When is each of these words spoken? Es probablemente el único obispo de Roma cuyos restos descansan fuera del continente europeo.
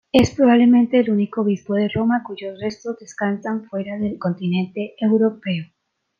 Es 0.11 0.31
probablemente 0.31 0.99
el 0.99 1.11
único 1.11 1.41
obispo 1.41 1.75
de 1.75 1.87
Roma 1.87 2.23
cuyos 2.25 2.59
restos 2.59 2.97
descansan 2.99 3.65
fuera 3.65 3.99
del 3.99 4.17
continente 4.17 4.95
europeo. 4.99 5.65